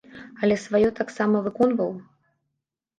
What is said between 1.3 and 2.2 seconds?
выконваў?